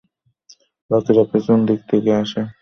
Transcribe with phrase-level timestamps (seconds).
[0.91, 2.41] বাকিরা পেছন দিক থেকে আসে।